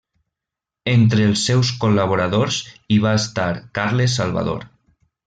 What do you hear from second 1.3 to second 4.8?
els seus col·laboradors hi va estar Carles Salvador.